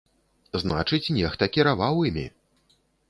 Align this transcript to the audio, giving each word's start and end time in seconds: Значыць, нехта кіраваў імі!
Значыць, 0.61 1.13
нехта 1.17 1.43
кіраваў 1.59 2.03
імі! 2.11 2.25